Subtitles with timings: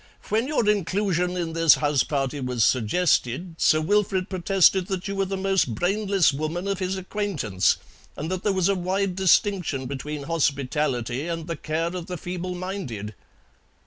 [0.29, 5.25] "When your inclusion in this house party was suggested Sir Wilfrid protested that you were
[5.25, 7.77] the most brainless woman of his acquaintance,
[8.17, 12.55] and that there was a wide distinction between hospitality and the care of the feeble
[12.55, 13.13] minded.